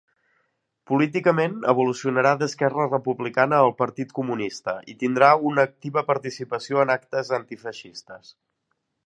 Políticament 0.91 1.59
evolucionarà 1.73 2.31
d'Esquerra 2.39 2.87
Republicana 2.87 3.59
al 3.67 3.75
Partit 3.83 4.15
Comunista, 4.21 4.75
i 4.93 4.97
tindrà 5.05 5.31
una 5.51 5.67
activa 5.71 6.05
participació 6.09 6.83
en 6.87 6.95
actes 6.97 7.31
antifeixistes. 7.41 8.35